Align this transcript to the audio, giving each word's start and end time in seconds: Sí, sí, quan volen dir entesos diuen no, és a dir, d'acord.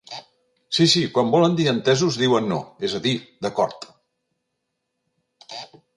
Sí, 0.77 0.85
sí, 0.93 1.01
quan 1.17 1.29
volen 1.35 1.57
dir 1.59 1.67
entesos 1.73 2.17
diuen 2.23 2.49
no, 2.53 2.57
és 2.89 2.97
a 3.01 3.03
dir, 3.07 3.15
d'acord. 3.47 3.89